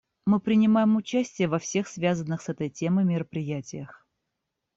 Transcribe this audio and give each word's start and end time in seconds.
Мы 0.25 0.39
принимаем 0.39 0.95
участие 0.95 1.47
во 1.47 1.59
всех 1.59 1.87
связанных 1.87 2.41
с 2.41 2.49
этой 2.49 2.71
темой 2.71 3.05
мероприятиях. 3.05 4.07